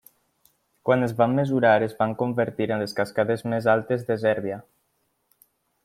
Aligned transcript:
Quan 0.89 1.07
es 1.07 1.13
van 1.19 1.35
mesurar 1.41 1.73
es 1.89 1.93
van 2.01 2.15
convertir 2.23 2.69
en 2.77 2.83
les 2.85 2.99
cascades 3.01 3.47
més 3.55 3.71
altes 3.77 4.07
de 4.09 4.19
Sèrbia. 4.25 4.63